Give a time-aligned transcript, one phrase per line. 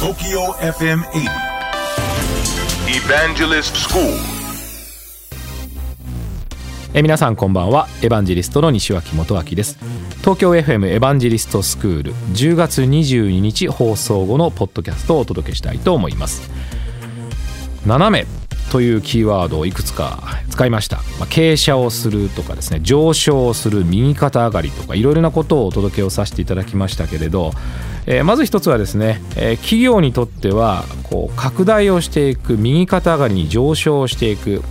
[0.00, 1.28] TOKYO FM 80
[2.88, 4.02] Evangelist School.
[6.94, 7.86] えー皆さんこんばんは。
[8.02, 9.78] エヴァンジェリストの西脇元明です。
[10.22, 16.50] 東京 FM エヴァンジェリストスクール10月22日放送後のポッドキャストをお届けしたいと思います。
[17.84, 18.39] 斜め
[18.70, 27.52] というキーワードをいくつか使いました、まあ、傾斜をするとかですね上昇をする右肩上がりとかいろいろなことをお届けをさせていただきましたけれど、
[28.06, 34.62] えーまず一つはですね、えー企業にとってはこう拡大をしていく右肩上がりに上昇していく。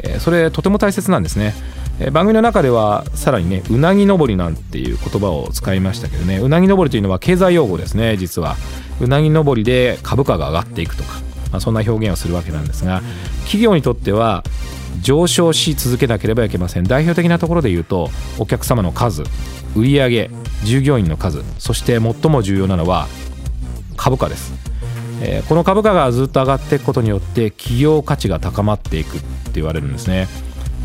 [0.00, 1.54] えーそれとても大切なんですね。
[2.00, 8.56] え番組の中ではさらにねうなぎ登りなんていう言葉を使いましたけどねうなぎ登りというのは経済用語ですね実は。
[9.00, 11.20] うなぎ登りで株価が上がっていくとか、
[11.54, 13.00] まあ、そんな表現をするわけなんですが
[13.44, 14.42] 企業にとっては
[15.00, 16.84] 上昇し続けなければいけません。
[16.84, 19.22] 代表的なところで言うとお客様の数
[19.76, 20.30] 売上
[20.64, 23.06] 従業員の数そして最も重要なのは
[23.96, 24.52] 株価です。
[25.22, 30.26] えーこの株価がずっと上がっていくことによって企業価値が高まっていくって言われるんですね。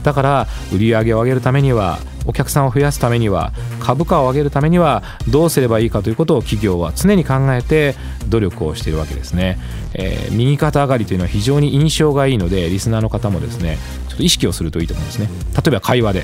[0.04, 1.98] だから売上を上げるためには
[2.30, 7.96] お客さんを増やすためには株価を上げるためにはどうすればいいかということを企業は常に考えて
[8.28, 9.58] 努力をしているわけですね、
[9.96, 15.28] えー右肩上がりというのは非常に印象がいいのでリスナーの方もですねちょっと意識をするといいと思うんですね。
[15.56, 16.24] 例えば会話で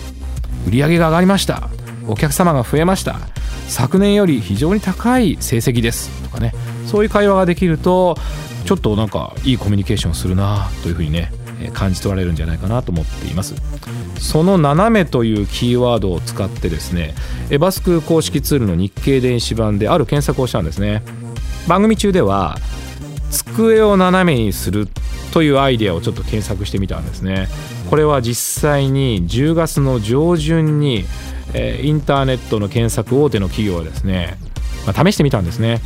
[0.68, 1.70] 売上が上がりました。
[2.08, 3.20] お客様が増えました。
[3.68, 6.12] 昨年より非常に高い成績です。
[6.24, 6.54] とかね。
[6.86, 8.16] そういう会話ができると
[8.66, 11.32] ちょっとなんかいいコミュニケーションするなというふうにね
[11.74, 13.56] 感じ取られるんじゃないかなと思っています。
[14.20, 17.14] その斜めというキーワードを使ってですね
[17.50, 21.04] エバスク公式ツールの日経電子版である検索をしたんですね。
[21.68, 22.58] 番組中では
[23.32, 24.88] 机を斜めにする
[25.32, 27.50] というアイデアをちょっと検索してみたんですね。
[27.90, 31.06] これは実際に10月の上旬に、
[31.82, 34.38] インターネットの検索大手の企業はですね、
[34.86, 35.82] まあ試してみたんですね。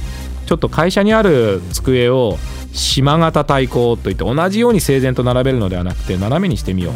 [0.50, 2.40] ちょっと会社にある机を
[2.74, 6.94] 島型対抗といって同じように整然と並べるのではなくて斜めにしてみよう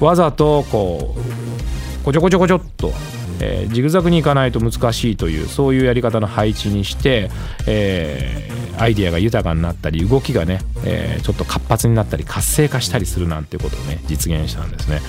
[0.00, 0.04] と。
[0.04, 2.92] わざとこうこちょこちょこちょっと、
[3.40, 7.30] えージグザグにいかないと難しいというそういうやり方の配置にして、
[7.68, 15.00] えーアイディアが豊かになったり動きがね、えーちょっと活発になったり活性化したりするなんてことをね実現したんですね。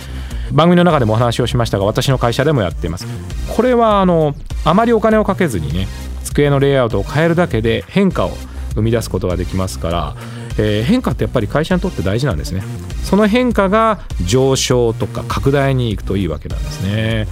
[0.52, 3.08] 番組の中でもお話をしましたが私の会社でもやっています。
[3.56, 5.88] これはあのあまりお金をかけずにね
[6.40, 8.32] 机のレイアウトを変えるだけで変化を
[8.76, 10.16] 生み出すことができますから、
[10.58, 12.64] えー変化ってやっぱり会社にとって大事なんですね。
[13.04, 17.28] その変化が上昇とか拡大に行くといいわけなんですね。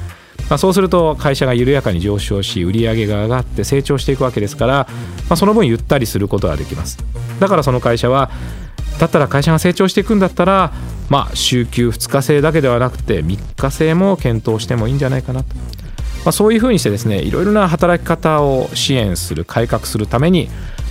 [0.50, 4.88] まあ、そうすると会社が緩やかに上昇し売上が上がって成長していくわけですから、
[5.29, 6.97] まあ、その分ゆったりすることができます。
[7.39, 8.31] だからその会社は
[9.00, 10.72] だったら会社が成長していくんだったら、
[11.09, 15.56] まあ、週休2日制だけではなくて3日制も検討してもいいんじゃないかなと、
[16.27, 20.49] まあ、そういうふうにしてですねいろいろな働き方を支援する改革するために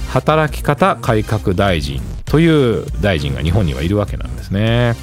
[0.08, 4.94] 働き方改革大臣という大臣が日本にはいるわけなんですね。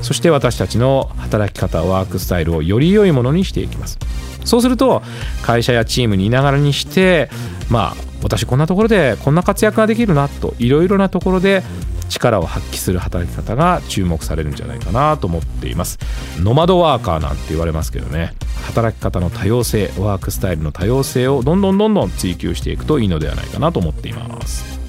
[0.00, 3.98] そして私たちの働き方ワークスタイルをより良いものにしていきます。
[4.44, 5.02] そうすると
[5.42, 7.28] 会社やチームにいながらにして
[7.68, 11.64] まあ私こんなところでこんな活躍ができるなといろいろなところで
[12.10, 15.98] 力を発揮する働き方が注目されるんじゃないかなと思っています。
[16.38, 18.34] ノマドワーカーなんて言われますけどね。
[18.66, 24.80] 働き方の多様性ワークスタイルの多様性をどんどんどんどん追求していくといいのではないかなと思っています。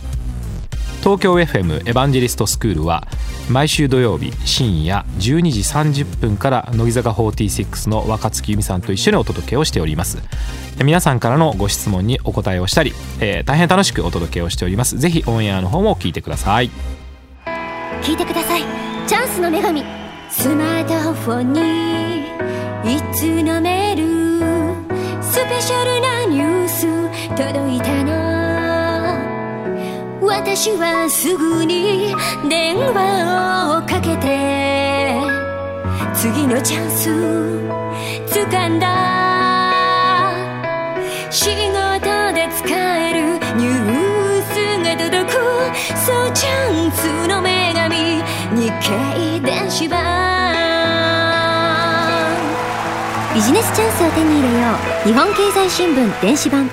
[1.02, 3.08] 東京 FM エヴァンジェリストスクールは
[3.50, 5.62] 毎週土曜日深夜12時
[6.04, 10.20] 30分から乃木坂46の若月由美さんと一緒にお届けをしております。
[10.84, 14.98] 皆さんからのご質問にお答えをしたり、えー大変楽しくお届けをしております。
[14.98, 16.70] ぜひオンエアの方も聞いてください。
[18.02, 18.64] 聞いてください。
[19.08, 19.84] チャンスの女神。
[20.30, 22.22] スマートフォンに
[22.98, 24.04] いつのメール
[25.22, 26.88] スペシャルなニュース
[27.36, 28.12] 届いたの。
[30.22, 32.16] 私はすぐに
[32.50, 35.20] 電話をかけて
[36.14, 37.10] 次のチャンス
[38.40, 39.12] 掴んだ。
[48.92, 50.02] 経電子版
[53.34, 54.68] ビジネスチャンスを手に入れよ
[55.06, 55.08] う。
[55.08, 56.70] 日本経済新聞電子版。